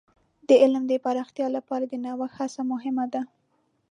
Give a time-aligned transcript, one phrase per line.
[0.47, 3.21] د علم د پراختیا لپاره د نوښت هڅه مهمه ده.